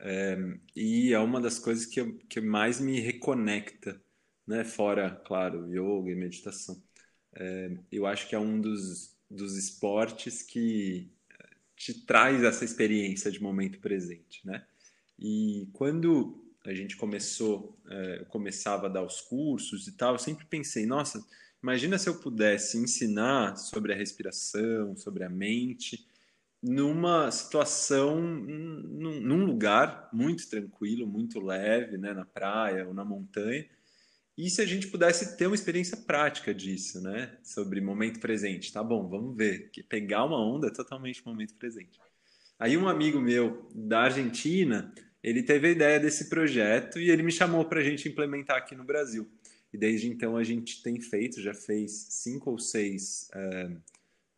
É, 0.00 0.36
e 0.76 1.12
é 1.12 1.18
uma 1.18 1.40
das 1.40 1.58
coisas 1.58 1.86
que, 1.86 2.00
eu, 2.00 2.16
que 2.28 2.40
mais 2.40 2.80
me 2.80 3.00
reconecta, 3.00 4.00
né? 4.46 4.64
Fora, 4.64 5.10
claro, 5.26 5.66
yoga 5.68 6.10
e 6.10 6.14
meditação. 6.14 6.82
É, 7.34 7.70
eu 7.92 8.06
acho 8.06 8.28
que 8.28 8.34
é 8.34 8.38
um 8.38 8.60
dos, 8.60 9.16
dos 9.30 9.56
esportes 9.56 10.42
que 10.42 11.10
te 11.80 11.94
traz 11.94 12.44
essa 12.44 12.62
experiência 12.62 13.30
de 13.32 13.42
momento 13.42 13.80
presente, 13.80 14.46
né? 14.46 14.62
E 15.18 15.66
quando 15.72 16.44
a 16.66 16.74
gente 16.74 16.94
começou, 16.94 17.80
é, 17.88 18.18
eu 18.20 18.26
começava 18.26 18.84
a 18.84 18.90
dar 18.90 19.02
os 19.02 19.22
cursos 19.22 19.88
e 19.88 19.92
tal, 19.92 20.12
eu 20.12 20.18
sempre 20.18 20.44
pensei, 20.44 20.84
nossa, 20.84 21.24
imagina 21.62 21.96
se 21.96 22.06
eu 22.06 22.20
pudesse 22.20 22.76
ensinar 22.76 23.56
sobre 23.56 23.94
a 23.94 23.96
respiração, 23.96 24.94
sobre 24.94 25.24
a 25.24 25.30
mente, 25.30 26.06
numa 26.62 27.30
situação, 27.30 28.20
num, 28.20 29.18
num 29.18 29.46
lugar 29.46 30.10
muito 30.12 30.50
tranquilo, 30.50 31.06
muito 31.06 31.40
leve, 31.40 31.96
né, 31.96 32.12
na 32.12 32.26
praia 32.26 32.86
ou 32.86 32.92
na 32.92 33.06
montanha, 33.06 33.66
e 34.40 34.48
se 34.48 34.62
a 34.62 34.66
gente 34.66 34.86
pudesse 34.86 35.36
ter 35.36 35.46
uma 35.46 35.54
experiência 35.54 35.98
prática 35.98 36.54
disso, 36.54 36.98
né? 36.98 37.36
Sobre 37.42 37.78
momento 37.78 38.18
presente. 38.20 38.72
Tá 38.72 38.82
bom, 38.82 39.06
vamos 39.06 39.36
ver. 39.36 39.70
Pegar 39.86 40.24
uma 40.24 40.42
onda 40.42 40.68
é 40.68 40.70
totalmente 40.70 41.24
momento 41.26 41.54
presente. 41.56 42.00
Aí 42.58 42.74
um 42.74 42.88
amigo 42.88 43.20
meu 43.20 43.68
da 43.74 44.00
Argentina, 44.04 44.94
ele 45.22 45.42
teve 45.42 45.68
a 45.68 45.70
ideia 45.70 46.00
desse 46.00 46.30
projeto 46.30 46.98
e 46.98 47.10
ele 47.10 47.22
me 47.22 47.30
chamou 47.30 47.66
para 47.66 47.80
a 47.80 47.82
gente 47.82 48.08
implementar 48.08 48.56
aqui 48.56 48.74
no 48.74 48.82
Brasil. 48.82 49.30
E 49.74 49.76
desde 49.76 50.08
então 50.08 50.38
a 50.38 50.42
gente 50.42 50.82
tem 50.82 50.98
feito, 50.98 51.42
já 51.42 51.52
fez 51.52 52.06
cinco 52.08 52.50
ou 52.50 52.58
seis 52.58 53.28
é, 53.34 53.70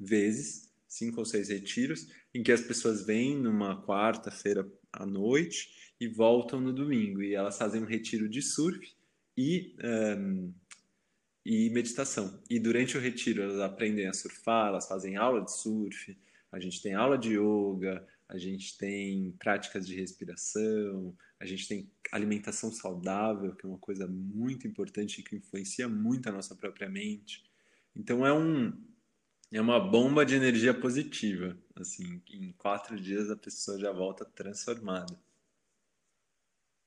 vezes, 0.00 0.68
cinco 0.88 1.20
ou 1.20 1.24
seis 1.24 1.48
retiros, 1.48 2.08
em 2.34 2.42
que 2.42 2.50
as 2.50 2.60
pessoas 2.60 3.06
vêm 3.06 3.38
numa 3.38 3.80
quarta-feira 3.86 4.68
à 4.92 5.06
noite 5.06 5.94
e 6.00 6.08
voltam 6.08 6.60
no 6.60 6.72
domingo. 6.72 7.22
E 7.22 7.36
elas 7.36 7.56
fazem 7.56 7.80
um 7.80 7.86
retiro 7.86 8.28
de 8.28 8.42
surf 8.42 9.00
e, 9.42 9.76
um, 9.84 10.54
e 11.44 11.70
meditação. 11.70 12.40
E 12.48 12.60
durante 12.60 12.96
o 12.96 13.00
retiro 13.00 13.42
elas 13.42 13.58
aprendem 13.58 14.06
a 14.06 14.12
surfar, 14.12 14.68
elas 14.68 14.86
fazem 14.86 15.16
aula 15.16 15.44
de 15.44 15.52
surf, 15.52 16.16
a 16.52 16.60
gente 16.60 16.80
tem 16.80 16.94
aula 16.94 17.18
de 17.18 17.36
yoga, 17.36 18.06
a 18.28 18.38
gente 18.38 18.78
tem 18.78 19.32
práticas 19.38 19.86
de 19.86 19.96
respiração, 19.96 21.16
a 21.40 21.44
gente 21.44 21.66
tem 21.66 21.90
alimentação 22.12 22.70
saudável, 22.70 23.54
que 23.54 23.66
é 23.66 23.68
uma 23.68 23.78
coisa 23.78 24.06
muito 24.06 24.66
importante 24.68 25.20
e 25.20 25.24
que 25.24 25.36
influencia 25.36 25.88
muito 25.88 26.28
a 26.28 26.32
nossa 26.32 26.54
própria 26.54 26.88
mente. 26.88 27.44
Então 27.96 28.24
é 28.24 28.32
um 28.32 28.72
é 29.50 29.60
uma 29.60 29.78
bomba 29.78 30.24
de 30.24 30.34
energia 30.34 30.72
positiva. 30.72 31.58
Assim, 31.76 32.22
em 32.30 32.52
quatro 32.52 32.98
dias 32.98 33.30
a 33.30 33.36
pessoa 33.36 33.78
já 33.78 33.92
volta 33.92 34.24
transformada. 34.24 35.18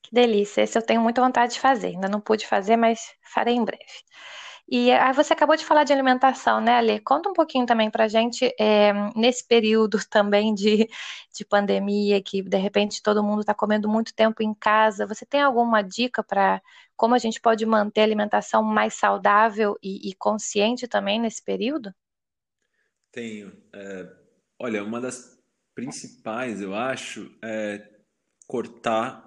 Que 0.06 0.14
delícia. 0.14 0.62
Esse 0.62 0.78
eu 0.78 0.82
tenho 0.82 1.00
muita 1.00 1.20
vontade 1.20 1.54
de 1.54 1.60
fazer. 1.60 1.88
Ainda 1.88 2.08
não 2.08 2.20
pude 2.20 2.46
fazer, 2.46 2.76
mas 2.76 3.00
farei 3.22 3.54
em 3.54 3.64
breve. 3.64 3.82
E 4.68 4.90
aí 4.92 5.12
você 5.12 5.32
acabou 5.32 5.56
de 5.56 5.64
falar 5.64 5.84
de 5.84 5.92
alimentação, 5.92 6.60
né, 6.60 6.76
Ale? 6.76 7.00
Conta 7.00 7.28
um 7.28 7.32
pouquinho 7.32 7.66
também 7.66 7.88
pra 7.90 8.08
gente, 8.08 8.52
é, 8.58 8.92
nesse 9.16 9.46
período 9.46 9.98
também 10.08 10.54
de, 10.54 10.88
de 11.36 11.44
pandemia, 11.44 12.20
que 12.22 12.42
de 12.42 12.56
repente 12.56 13.02
todo 13.02 13.22
mundo 13.22 13.40
está 13.40 13.54
comendo 13.54 13.88
muito 13.88 14.14
tempo 14.14 14.42
em 14.42 14.54
casa. 14.54 15.06
Você 15.06 15.26
tem 15.26 15.40
alguma 15.40 15.82
dica 15.82 16.22
para 16.22 16.60
como 16.96 17.14
a 17.14 17.18
gente 17.18 17.40
pode 17.40 17.64
manter 17.66 18.00
a 18.00 18.04
alimentação 18.04 18.62
mais 18.62 18.94
saudável 18.94 19.76
e, 19.82 20.08
e 20.10 20.14
consciente 20.14 20.88
também 20.88 21.20
nesse 21.20 21.42
período? 21.44 21.92
Tenho. 23.12 23.52
É, 23.72 24.08
olha, 24.58 24.84
uma 24.84 25.00
das 25.00 25.36
principais, 25.74 26.60
eu 26.60 26.74
acho, 26.74 27.32
é 27.42 27.88
cortar 28.46 29.25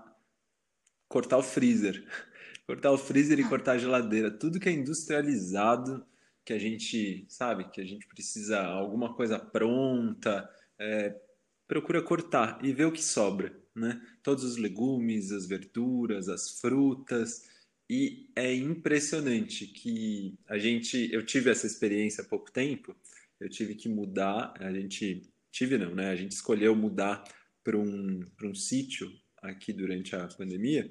cortar 1.09 1.37
o 1.37 1.43
freezer. 1.43 2.05
Cortar 2.65 2.91
o 2.91 2.99
freezer 2.99 3.39
e 3.39 3.49
cortar 3.49 3.71
a 3.71 3.77
geladeira. 3.79 4.29
Tudo 4.29 4.59
que 4.59 4.69
é 4.69 4.71
industrializado, 4.71 6.05
que 6.45 6.53
a 6.53 6.59
gente, 6.59 7.25
sabe, 7.27 7.67
que 7.71 7.81
a 7.81 7.83
gente 7.83 8.05
precisa 8.05 8.61
alguma 8.61 9.15
coisa 9.15 9.39
pronta, 9.39 10.47
é, 10.77 11.19
procura 11.67 11.99
cortar 11.99 12.59
e 12.63 12.71
ver 12.71 12.85
o 12.85 12.91
que 12.91 13.01
sobra, 13.01 13.59
né? 13.75 13.99
Todos 14.21 14.43
os 14.43 14.57
legumes, 14.57 15.31
as 15.31 15.47
verduras, 15.47 16.29
as 16.29 16.59
frutas. 16.59 17.49
E 17.89 18.29
é 18.35 18.53
impressionante 18.53 19.65
que 19.65 20.37
a 20.47 20.59
gente, 20.59 21.09
eu 21.11 21.25
tive 21.25 21.49
essa 21.49 21.65
experiência 21.65 22.23
há 22.23 22.27
pouco 22.27 22.51
tempo, 22.51 22.95
eu 23.39 23.49
tive 23.49 23.73
que 23.73 23.89
mudar, 23.89 24.53
a 24.59 24.71
gente 24.71 25.23
tive 25.51 25.75
não, 25.75 25.95
né? 25.95 26.11
A 26.11 26.15
gente 26.15 26.33
escolheu 26.33 26.75
mudar 26.75 27.23
para 27.63 27.75
um, 27.75 28.21
para 28.37 28.47
um 28.47 28.53
sítio 28.53 29.11
aqui 29.41 29.73
durante 29.73 30.15
a 30.15 30.27
pandemia, 30.27 30.89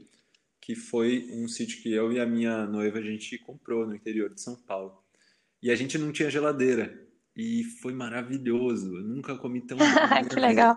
que 0.61 0.75
foi 0.75 1.29
um 1.33 1.49
sítio 1.49 1.83
que 1.83 1.93
eu 1.93 2.13
e 2.13 2.21
a 2.21 2.27
minha 2.27 2.67
noiva 2.67 2.99
a 2.99 3.03
gente 3.03 3.39
comprou 3.39 3.87
no 3.87 3.95
interior 3.95 4.33
de 4.33 4.41
São 4.41 4.57
Paulo. 4.57 5.03
E 5.63 5.71
a 5.71 5.75
gente 5.75 5.99
não 5.99 6.13
tinha 6.13 6.31
geladeira. 6.31 7.07
E 7.37 7.65
foi 7.65 7.93
maravilhoso. 7.93 8.97
Eu 8.97 9.03
nunca 9.03 9.37
comi 9.37 9.61
tão 9.61 9.79
bem. 9.79 10.29
que 10.29 10.37
legal. 10.37 10.77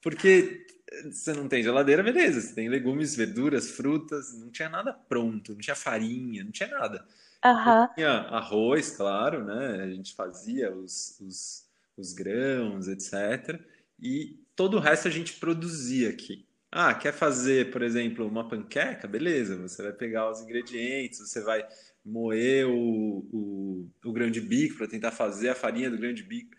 Porque 0.00 0.66
você 1.10 1.32
não 1.32 1.48
tem 1.48 1.62
geladeira, 1.62 2.02
beleza. 2.02 2.40
Você 2.40 2.54
tem 2.54 2.68
legumes, 2.68 3.14
verduras, 3.14 3.70
frutas. 3.70 4.32
Não 4.38 4.50
tinha 4.50 4.68
nada 4.68 4.92
pronto. 4.92 5.52
Não 5.52 5.58
tinha 5.58 5.76
farinha, 5.76 6.44
não 6.44 6.52
tinha 6.52 6.68
nada. 6.68 7.04
Uhum. 7.44 7.94
Tinha 7.94 8.10
arroz, 8.10 8.90
claro, 8.90 9.44
né? 9.44 9.82
A 9.82 9.90
gente 9.90 10.14
fazia 10.14 10.72
os, 10.74 11.18
os, 11.20 11.68
os 11.96 12.12
grãos, 12.12 12.88
etc. 12.88 13.60
E 14.00 14.38
todo 14.54 14.76
o 14.76 14.80
resto 14.80 15.08
a 15.08 15.10
gente 15.10 15.34
produzia 15.34 16.10
aqui. 16.10 16.45
Ah, 16.78 16.92
quer 16.92 17.14
fazer, 17.14 17.70
por 17.70 17.80
exemplo, 17.80 18.26
uma 18.28 18.46
panqueca? 18.46 19.08
Beleza, 19.08 19.56
você 19.56 19.82
vai 19.82 19.92
pegar 19.94 20.30
os 20.30 20.42
ingredientes, 20.42 21.18
você 21.20 21.40
vai 21.40 21.66
moer 22.04 22.66
o, 22.68 23.26
o, 23.32 23.90
o 24.04 24.12
grão 24.12 24.30
de 24.30 24.42
bico 24.42 24.76
para 24.76 24.86
tentar 24.86 25.10
fazer 25.10 25.48
a 25.48 25.54
farinha 25.54 25.90
do 25.90 25.96
grão 25.96 26.12
de 26.12 26.22
bico. 26.22 26.54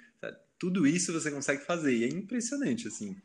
Tudo 0.57 0.87
isso 0.87 1.13
você 1.13 1.29
consegue 1.29 1.63
fazer 1.63 1.95
e 1.95 2.03
é 2.03 2.07
impressionante, 2.07 2.87
assim. 2.87 3.15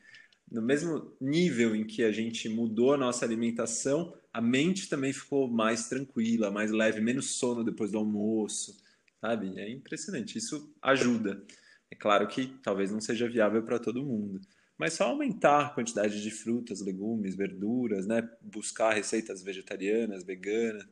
No 0.50 0.60
mesmo 0.60 1.16
nível 1.18 1.74
em 1.74 1.82
que 1.86 2.04
a 2.04 2.12
gente 2.12 2.46
mudou 2.50 2.92
a 2.92 2.98
nossa 2.98 3.24
alimentação, 3.24 4.14
a 4.30 4.42
mente 4.42 4.86
também 4.90 5.14
ficou 5.14 5.48
mais 5.48 5.88
tranquila, 5.88 6.50
mais 6.50 6.70
leve, 6.70 7.00
menos 7.00 7.30
sono 7.30 7.64
depois 7.64 7.90
do 7.90 7.96
almoço, 7.96 8.76
sabe? 9.18 9.58
É 9.58 9.70
impressionante. 9.70 10.36
Isso 10.36 10.70
ajuda. 10.82 11.42
É 11.90 11.94
claro 11.94 12.28
que 12.28 12.48
talvez 12.62 12.90
não 12.92 13.00
seja 13.00 13.26
viável 13.30 13.62
para 13.62 13.78
todo 13.78 14.04
mundo 14.04 14.42
mas 14.82 14.94
só 14.94 15.04
aumentar 15.04 15.66
a 15.66 15.70
quantidade 15.70 16.20
de 16.20 16.28
frutas, 16.32 16.80
legumes, 16.80 17.36
verduras, 17.36 18.04
né? 18.04 18.28
Buscar 18.40 18.92
receitas 18.92 19.40
vegetarianas, 19.40 20.24
veganas, 20.24 20.84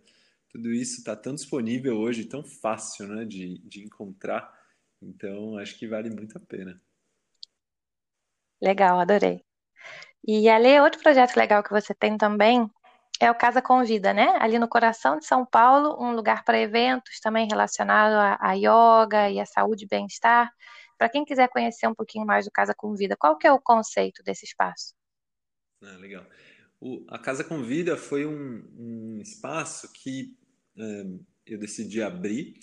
tudo 0.48 0.72
isso 0.72 0.98
está 0.98 1.16
tão 1.16 1.34
disponível 1.34 1.98
hoje, 1.98 2.24
tão 2.24 2.44
fácil, 2.44 3.08
né? 3.08 3.24
De, 3.24 3.58
de 3.58 3.82
encontrar. 3.82 4.48
Então, 5.02 5.58
acho 5.58 5.76
que 5.76 5.88
vale 5.88 6.08
muito 6.08 6.38
a 6.38 6.40
pena. 6.40 6.80
Legal, 8.62 9.00
adorei. 9.00 9.42
E 10.24 10.48
ali, 10.48 10.78
outro 10.78 11.02
projeto 11.02 11.36
legal 11.36 11.60
que 11.60 11.72
você 11.72 11.92
tem 11.92 12.16
também 12.16 12.70
é 13.18 13.28
o 13.28 13.34
Casa 13.34 13.60
Convida, 13.60 14.14
né? 14.14 14.36
Ali 14.38 14.56
no 14.60 14.68
coração 14.68 15.18
de 15.18 15.26
São 15.26 15.44
Paulo, 15.44 16.00
um 16.00 16.12
lugar 16.12 16.44
para 16.44 16.60
eventos 16.60 17.18
também 17.18 17.48
relacionado 17.48 18.12
a, 18.12 18.38
a 18.40 18.52
yoga 18.52 19.28
e 19.28 19.40
a 19.40 19.46
saúde 19.46 19.84
e 19.84 19.88
bem-estar. 19.88 20.48
Para 21.00 21.08
quem 21.08 21.24
quiser 21.24 21.48
conhecer 21.48 21.86
um 21.86 21.94
pouquinho 21.94 22.26
mais 22.26 22.44
do 22.44 22.50
Casa 22.50 22.74
Convida, 22.74 23.16
qual 23.16 23.38
que 23.38 23.46
é 23.46 23.50
o 23.50 23.58
conceito 23.58 24.22
desse 24.22 24.44
espaço? 24.44 24.92
Ah, 25.82 25.96
legal. 25.96 26.26
O, 26.78 27.06
a 27.08 27.18
Casa 27.18 27.42
Convida 27.42 27.96
foi 27.96 28.26
um, 28.26 28.62
um 28.76 29.18
espaço 29.22 29.90
que 29.94 30.36
é, 30.76 31.06
eu 31.46 31.58
decidi 31.58 32.02
abrir 32.02 32.60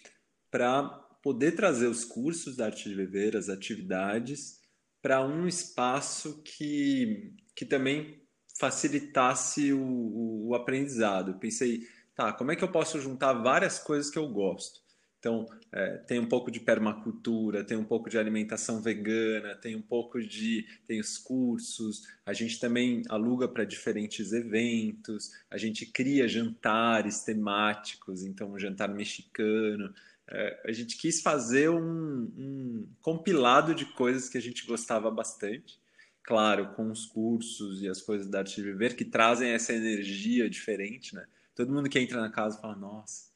para 0.52 0.84
poder 1.24 1.54
trazer 1.54 1.88
os 1.88 2.06
cursos 2.06 2.56
da 2.56 2.66
Arte 2.66 2.88
de 2.88 2.94
Viver, 2.94 3.36
as 3.36 3.50
atividades, 3.50 4.62
para 5.02 5.26
um 5.26 5.48
espaço 5.48 6.44
que, 6.44 7.34
que 7.56 7.66
também 7.66 8.22
facilitasse 8.60 9.74
o, 9.74 9.82
o, 9.82 10.50
o 10.50 10.54
aprendizado. 10.54 11.32
Eu 11.32 11.40
pensei, 11.40 11.88
tá, 12.14 12.32
como 12.32 12.52
é 12.52 12.56
que 12.56 12.64
eu 12.64 12.72
posso 12.72 13.02
juntar 13.02 13.34
várias 13.34 13.80
coisas 13.80 14.12
que 14.12 14.20
eu 14.20 14.30
gosto? 14.30 14.87
Então, 15.28 15.46
é, 15.74 15.98
tem 15.98 16.20
um 16.20 16.26
pouco 16.26 16.50
de 16.50 16.62
permacultura, 16.62 17.62
tem 17.62 17.76
um 17.76 17.84
pouco 17.84 18.10
de 18.10 18.18
alimentação 18.18 18.82
vegana, 18.82 19.56
tem 19.56 19.76
um 19.76 19.82
pouco 19.82 20.22
de. 20.22 20.66
tem 20.88 21.02
os 21.02 21.18
cursos, 21.18 22.08
a 22.26 22.32
gente 22.32 22.58
também 22.62 23.04
aluga 23.10 23.46
para 23.46 23.66
diferentes 23.66 24.32
eventos, 24.32 25.34
a 25.52 25.58
gente 25.58 25.86
cria 25.86 26.30
jantares 26.30 27.24
temáticos, 27.24 28.24
então, 28.24 28.54
um 28.54 28.60
jantar 28.60 28.88
mexicano. 28.88 29.94
É, 30.30 30.62
a 30.66 30.72
gente 30.72 30.96
quis 30.96 31.22
fazer 31.22 31.70
um, 31.70 32.32
um 32.38 32.88
compilado 33.02 33.76
de 33.76 33.84
coisas 33.84 34.30
que 34.30 34.38
a 34.38 34.42
gente 34.42 34.66
gostava 34.66 35.12
bastante 35.12 35.78
claro, 36.24 36.74
com 36.74 36.90
os 36.90 37.06
cursos 37.06 37.82
e 37.82 37.88
as 37.88 38.02
coisas 38.02 38.28
da 38.28 38.40
arte 38.40 38.56
de 38.56 38.62
viver 38.62 38.98
que 38.98 39.06
trazem 39.06 39.50
essa 39.50 39.72
energia 39.72 40.50
diferente, 40.50 41.16
né? 41.16 41.26
Todo 41.56 41.72
mundo 41.74 41.90
que 41.90 41.98
entra 41.98 42.20
na 42.20 42.30
casa 42.30 42.60
fala, 42.60 42.76
nossa, 42.76 43.27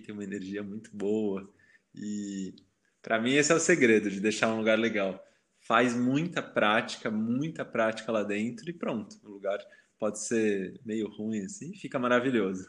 tem 0.00 0.14
uma 0.14 0.24
energia 0.24 0.62
muito 0.62 0.90
boa. 0.94 1.48
E 1.94 2.54
para 3.00 3.20
mim 3.20 3.32
esse 3.32 3.52
é 3.52 3.54
o 3.54 3.60
segredo 3.60 4.10
de 4.10 4.20
deixar 4.20 4.48
um 4.48 4.58
lugar 4.58 4.78
legal. 4.78 5.22
Faz 5.60 5.94
muita 5.94 6.42
prática, 6.42 7.10
muita 7.10 7.64
prática 7.64 8.10
lá 8.10 8.22
dentro 8.22 8.68
e 8.68 8.72
pronto. 8.72 9.16
O 9.22 9.30
lugar 9.30 9.58
pode 9.98 10.18
ser 10.18 10.80
meio 10.84 11.08
ruim 11.08 11.44
assim, 11.44 11.74
fica 11.74 11.98
maravilhoso. 11.98 12.68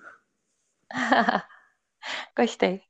Gostei. 2.37 2.81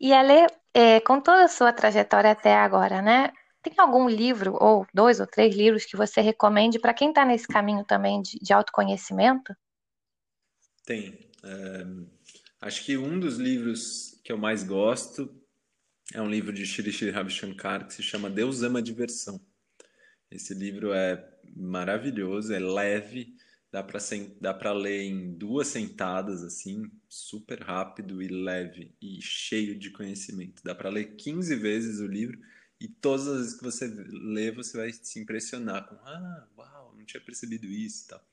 E 0.00 0.12
Ale, 0.12 0.46
é, 0.74 1.00
com 1.00 1.20
toda 1.20 1.44
a 1.44 1.48
sua 1.48 1.72
trajetória 1.72 2.30
até 2.30 2.54
agora, 2.54 3.00
né? 3.00 3.32
Tem 3.62 3.74
algum 3.78 4.08
livro, 4.08 4.56
ou 4.60 4.86
dois 4.92 5.18
ou 5.18 5.26
três 5.26 5.54
livros, 5.54 5.84
que 5.84 5.96
você 5.96 6.20
recomende 6.20 6.78
para 6.78 6.94
quem 6.94 7.08
está 7.08 7.24
nesse 7.24 7.48
caminho 7.48 7.84
também 7.84 8.22
de, 8.22 8.38
de 8.38 8.52
autoconhecimento? 8.52 9.56
Tem. 10.84 11.18
É, 11.42 11.84
acho 12.60 12.84
que 12.84 12.96
um 12.96 13.18
dos 13.18 13.36
livros 13.36 14.20
que 14.24 14.32
eu 14.32 14.38
mais 14.38 14.62
gosto 14.62 15.34
é 16.12 16.20
um 16.20 16.30
livro 16.30 16.52
de 16.52 16.64
Shri 16.64 16.92
Shri 16.92 17.10
Ravi 17.10 17.30
Shankar 17.30 17.86
que 17.86 17.94
se 17.94 18.02
chama 18.02 18.30
Deus 18.30 18.62
Ama 18.62 18.80
Diversão. 18.80 19.40
Esse 20.30 20.54
livro 20.54 20.92
é 20.92 21.24
maravilhoso, 21.56 22.52
é 22.52 22.58
leve, 22.58 23.36
dá 23.70 23.82
para 23.82 24.00
dá 24.40 24.54
para 24.54 24.72
ler 24.72 25.02
em 25.02 25.32
duas 25.34 25.68
sentadas 25.68 26.42
assim, 26.42 26.90
super 27.08 27.60
rápido 27.60 28.22
e 28.22 28.28
leve 28.28 28.94
e 29.00 29.20
cheio 29.20 29.78
de 29.78 29.90
conhecimento. 29.90 30.62
Dá 30.64 30.74
para 30.74 30.90
ler 30.90 31.16
15 31.16 31.54
vezes 31.56 32.00
o 32.00 32.06
livro 32.06 32.38
e 32.80 32.88
todas 32.88 33.26
as 33.26 33.38
vezes 33.38 33.54
que 33.54 33.64
você 33.64 33.86
lê, 33.86 34.50
você 34.50 34.76
vai 34.76 34.92
se 34.92 35.18
impressionar 35.18 35.88
com, 35.88 35.94
ah, 35.96 36.46
uau, 36.58 36.94
não 36.96 37.04
tinha 37.04 37.20
percebido 37.20 37.66
isso 37.66 38.04
e 38.04 38.08
tal. 38.08 38.28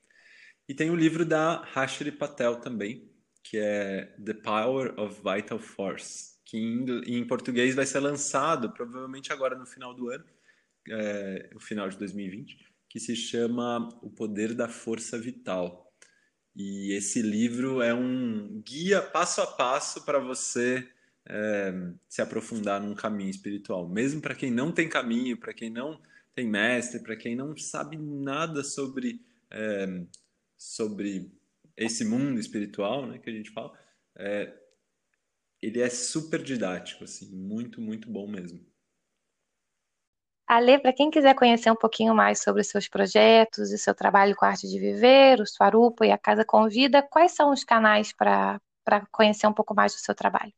E 0.68 0.74
tem 0.74 0.90
o 0.90 0.96
livro 0.96 1.26
da 1.26 1.64
Rashri 1.64 2.12
Patel 2.12 2.58
também, 2.58 3.10
que 3.44 3.58
é 3.58 4.16
The 4.24 4.36
Power 4.36 5.00
of 5.00 5.22
Vital 5.22 5.60
Force, 5.60 6.36
que 6.46 6.58
em, 6.58 7.20
em 7.20 7.28
português 7.28 7.76
vai 7.76 7.86
ser 7.86 8.00
lançado 8.00 8.72
provavelmente 8.72 9.34
agora 9.34 9.58
no 9.58 9.66
final 9.66 9.94
do 9.94 10.10
ano, 10.10 10.26
é, 10.90 11.50
final 11.60 11.90
de 11.90 11.98
2020, 11.98 12.58
que 12.90 13.00
se 13.00 13.16
chama 13.16 13.90
O 14.02 14.10
Poder 14.10 14.54
da 14.54 14.70
Força 14.70 15.18
Vital. 15.18 15.92
E 16.56 16.94
esse 16.94 17.22
livro 17.22 17.82
é 17.82 17.94
um 17.94 18.62
guia 18.64 19.02
passo 19.02 19.42
a 19.42 19.48
passo 19.48 20.06
para 20.06 20.20
você 20.20 20.88
é, 21.28 21.74
se 22.08 22.22
aprofundar 22.22 22.80
num 22.82 22.94
caminho 22.94 23.32
espiritual. 23.32 23.90
Mesmo 23.90 24.22
para 24.22 24.36
quem 24.36 24.52
não 24.52 24.72
tem 24.72 24.88
caminho, 24.88 25.38
para 25.38 25.54
quem 25.54 25.70
não 25.70 26.00
tem 26.36 26.48
mestre, 26.48 27.02
para 27.02 27.16
quem 27.16 27.36
não 27.36 27.58
sabe 27.58 27.98
nada 27.98 28.64
sobre, 28.64 29.22
é, 29.50 30.04
sobre 30.58 31.32
esse 31.78 32.06
mundo 32.06 32.40
espiritual 32.40 33.06
né, 33.06 33.18
que 33.18 33.30
a 33.30 33.34
gente 33.34 33.52
fala, 33.52 33.72
é, 34.18 34.54
ele 35.62 35.82
é 35.82 35.90
super 35.90 36.42
didático, 36.44 37.04
assim, 37.04 37.34
muito, 37.36 37.80
muito 37.80 38.10
bom 38.10 38.28
mesmo. 38.28 38.66
Ale, 40.46 40.78
para 40.78 40.94
quem 40.94 41.10
quiser 41.10 41.34
conhecer 41.36 41.72
um 41.72 41.76
pouquinho 41.76 42.14
mais 42.14 42.42
sobre 42.42 42.62
os 42.62 42.68
seus 42.68 42.88
projetos 42.88 43.72
e 43.72 43.78
seu 43.78 43.96
trabalho 43.96 44.36
com 44.36 44.46
a 44.46 44.50
arte 44.50 44.68
de 44.68 44.78
viver, 44.78 45.40
o 45.40 45.48
Swarupa 45.48 46.06
e 46.06 46.12
a 46.12 46.18
Casa 46.18 46.44
Convida, 46.44 47.02
quais 47.02 47.32
são 47.32 47.52
os 47.52 47.64
canais 47.64 48.12
para 48.12 48.60
conhecer 49.12 49.48
um 49.48 49.54
pouco 49.54 49.74
mais 49.74 49.94
do 49.94 50.00
seu 50.00 50.14
trabalho? 50.14 50.54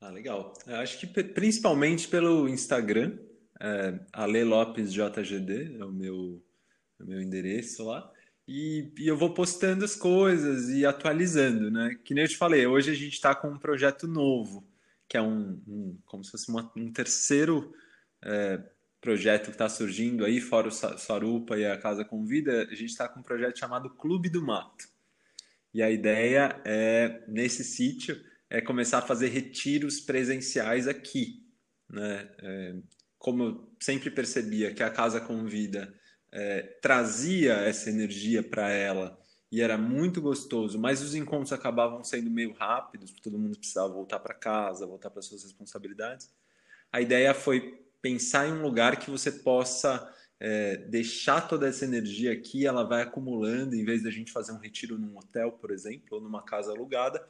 Ah, 0.00 0.08
legal. 0.08 0.54
Eu 0.66 0.76
acho 0.76 0.98
que 0.98 1.06
principalmente 1.22 2.08
pelo 2.08 2.48
Instagram, 2.48 3.18
é, 3.60 4.00
Ale 4.14 4.44
Lopes 4.44 4.92
JGD 4.94 5.76
é 5.78 5.84
o 5.84 5.92
meu, 5.92 6.42
é 6.98 7.02
o 7.02 7.06
meu 7.06 7.20
endereço 7.20 7.84
lá. 7.84 8.10
E, 8.52 8.92
e, 8.98 9.06
eu 9.06 9.16
vou 9.16 9.32
postando 9.32 9.84
as 9.84 9.94
coisas 9.94 10.68
e 10.70 10.84
atualizando, 10.84 11.70
né? 11.70 11.96
Que 12.02 12.12
nem 12.12 12.24
eu 12.24 12.28
te 12.28 12.36
falei, 12.36 12.66
hoje 12.66 12.90
a 12.90 12.94
gente 12.94 13.12
está 13.12 13.32
com 13.32 13.48
um 13.48 13.56
projeto 13.56 14.08
novo, 14.08 14.68
que 15.08 15.16
é 15.16 15.22
um, 15.22 15.62
um 15.68 15.96
como 16.04 16.24
se 16.24 16.32
fosse 16.32 16.48
uma, 16.48 16.68
um 16.76 16.92
terceiro 16.92 17.72
é, 18.20 18.60
projeto 19.00 19.44
que 19.44 19.50
está 19.52 19.68
surgindo 19.68 20.24
aí, 20.24 20.40
fora 20.40 20.66
o 20.66 20.72
Sarupa 20.72 21.56
e 21.56 21.64
a 21.64 21.78
Casa 21.78 22.04
Convida, 22.04 22.62
a 22.62 22.74
gente 22.74 22.90
está 22.90 23.08
com 23.08 23.20
um 23.20 23.22
projeto 23.22 23.56
chamado 23.56 23.88
Clube 23.88 24.28
do 24.28 24.42
Mato. 24.44 24.88
E 25.72 25.80
a 25.80 25.88
ideia 25.88 26.60
é, 26.64 27.22
nesse 27.28 27.62
sítio, 27.62 28.20
é 28.50 28.60
começar 28.60 28.98
a 28.98 29.02
fazer 29.02 29.28
retiros 29.28 30.00
presenciais 30.00 30.88
aqui. 30.88 31.46
Né? 31.88 32.28
É, 32.42 32.74
como 33.16 33.44
eu 33.44 33.72
sempre 33.78 34.10
percebia 34.10 34.74
que 34.74 34.82
a 34.82 34.90
Casa 34.90 35.20
Convida 35.20 35.94
é, 36.32 36.62
trazia 36.80 37.54
essa 37.54 37.90
energia 37.90 38.42
para 38.42 38.70
ela 38.70 39.18
e 39.50 39.60
era 39.60 39.76
muito 39.76 40.20
gostoso, 40.22 40.78
mas 40.78 41.02
os 41.02 41.14
encontros 41.14 41.52
acabavam 41.52 42.04
sendo 42.04 42.30
meio 42.30 42.52
rápidos, 42.52 43.10
todo 43.12 43.38
mundo 43.38 43.58
precisava 43.58 43.92
voltar 43.92 44.20
para 44.20 44.34
casa, 44.34 44.86
voltar 44.86 45.10
para 45.10 45.22
suas 45.22 45.42
responsabilidades. 45.42 46.30
A 46.92 47.00
ideia 47.00 47.34
foi 47.34 47.84
pensar 48.00 48.48
em 48.48 48.52
um 48.52 48.62
lugar 48.62 48.98
que 48.98 49.10
você 49.10 49.30
possa 49.32 50.08
é, 50.38 50.76
deixar 50.76 51.48
toda 51.48 51.68
essa 51.68 51.84
energia 51.84 52.32
aqui, 52.32 52.64
ela 52.64 52.84
vai 52.84 53.02
acumulando, 53.02 53.74
em 53.74 53.84
vez 53.84 54.02
da 54.02 54.10
gente 54.10 54.32
fazer 54.32 54.52
um 54.52 54.58
retiro 54.58 54.96
num 54.96 55.18
hotel, 55.18 55.52
por 55.52 55.70
exemplo, 55.70 56.06
ou 56.12 56.20
numa 56.20 56.42
casa 56.42 56.70
alugada, 56.70 57.28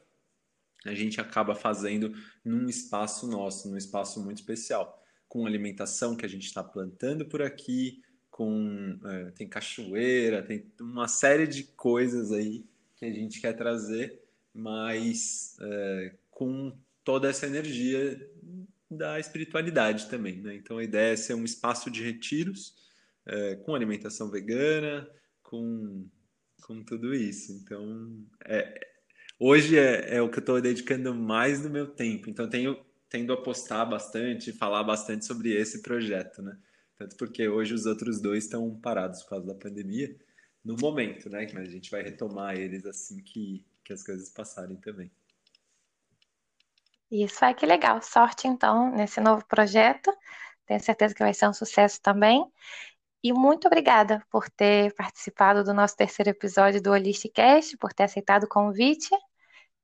a 0.85 0.95
gente 0.95 1.21
acaba 1.21 1.55
fazendo 1.55 2.13
num 2.45 2.69
espaço 2.69 3.27
nosso, 3.27 3.69
num 3.69 3.77
espaço 3.77 4.23
muito 4.23 4.39
especial, 4.39 5.03
com 5.29 5.47
alimentação 5.47 6.17
que 6.17 6.25
a 6.25 6.29
gente 6.29 6.47
está 6.47 6.63
plantando 6.63 7.27
por 7.27 7.43
aqui, 7.43 8.03
com 8.41 8.99
é, 9.05 9.31
tem 9.33 9.47
cachoeira, 9.47 10.43
tem 10.43 10.65
uma 10.81 11.07
série 11.07 11.47
de 11.47 11.63
coisas 11.63 12.33
aí 12.33 12.65
que 12.97 13.05
a 13.05 13.13
gente 13.13 13.39
quer 13.39 13.53
trazer, 13.53 14.19
mas 14.55 15.59
é, 15.61 16.15
com 16.31 16.75
toda 17.05 17.29
essa 17.29 17.47
energia 17.47 18.19
da 18.91 19.21
espiritualidade 19.21 20.09
também, 20.09 20.41
né? 20.41 20.55
Então 20.55 20.79
a 20.79 20.83
ideia 20.83 21.13
é 21.13 21.17
ser 21.17 21.35
um 21.35 21.45
espaço 21.45 21.91
de 21.91 22.03
retiros 22.03 22.75
é, 23.27 23.57
com 23.57 23.75
alimentação 23.75 24.31
vegana, 24.31 25.07
com 25.43 26.09
com 26.63 26.83
tudo 26.83 27.15
isso. 27.15 27.53
Então 27.53 28.25
é, 28.47 28.89
hoje 29.39 29.77
é, 29.77 30.17
é 30.17 30.23
o 30.23 30.31
que 30.31 30.39
eu 30.39 30.41
estou 30.41 30.59
dedicando 30.63 31.15
mais 31.15 31.61
do 31.61 31.69
meu 31.69 31.89
tempo. 31.89 32.31
Então, 32.31 32.49
tenho 32.49 32.83
tendo 33.11 33.35
a 33.35 33.43
postar 33.43 33.85
bastante, 33.85 34.51
falar 34.51 34.83
bastante 34.83 35.27
sobre 35.27 35.53
esse 35.53 35.83
projeto, 35.83 36.41
né? 36.41 36.57
Tanto 37.01 37.17
porque 37.17 37.49
hoje 37.49 37.73
os 37.73 37.87
outros 37.87 38.21
dois 38.21 38.45
estão 38.45 38.79
parados 38.79 39.23
por 39.23 39.31
causa 39.31 39.47
da 39.47 39.55
pandemia, 39.55 40.15
no 40.63 40.77
momento, 40.77 41.31
né? 41.31 41.47
Mas 41.55 41.67
a 41.67 41.71
gente 41.71 41.91
vai 41.91 42.03
retomar 42.03 42.57
eles 42.57 42.85
assim 42.85 43.23
que, 43.23 43.65
que 43.83 43.95
as 43.95 44.03
coisas 44.03 44.29
passarem 44.29 44.77
também. 44.77 45.11
Isso, 47.11 47.43
ai 47.43 47.55
que 47.55 47.65
legal. 47.65 48.03
Sorte 48.03 48.47
então 48.47 48.95
nesse 48.95 49.19
novo 49.19 49.43
projeto. 49.47 50.15
Tenho 50.67 50.79
certeza 50.79 51.15
que 51.15 51.23
vai 51.23 51.33
ser 51.33 51.49
um 51.49 51.55
sucesso 51.55 52.03
também. 52.03 52.45
E 53.25 53.33
muito 53.33 53.67
obrigada 53.67 54.23
por 54.31 54.51
ter 54.51 54.95
participado 54.95 55.65
do 55.65 55.73
nosso 55.73 55.97
terceiro 55.97 56.29
episódio 56.29 56.83
do 56.83 56.91
Holisticast, 56.91 57.79
por 57.79 57.95
ter 57.95 58.03
aceitado 58.03 58.45
o 58.45 58.49
convite 58.49 59.09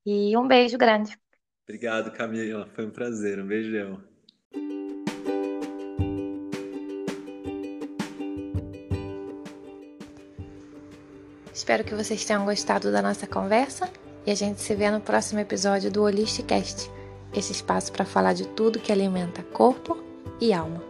e 0.05 0.37
um 0.37 0.47
beijo 0.47 0.77
grande. 0.77 1.19
Obrigado, 1.63 2.11
Camila. 2.11 2.67
Foi 2.75 2.85
um 2.85 2.91
prazer. 2.91 3.39
Um 3.39 3.47
beijão. 3.47 4.16
Espero 11.57 11.83
que 11.83 11.95
vocês 11.95 12.23
tenham 12.23 12.45
gostado 12.45 12.91
da 12.91 13.01
nossa 13.01 13.25
conversa 13.25 13.89
e 14.27 14.29
a 14.29 14.35
gente 14.35 14.61
se 14.61 14.75
vê 14.75 14.91
no 14.91 15.01
próximo 15.01 15.39
episódio 15.39 15.89
do 15.89 16.03
Holisticast 16.03 16.87
esse 17.33 17.51
espaço 17.51 17.91
para 17.91 18.05
falar 18.05 18.33
de 18.33 18.47
tudo 18.49 18.77
que 18.77 18.91
alimenta 18.91 19.41
corpo 19.41 19.97
e 20.39 20.53
alma. 20.53 20.83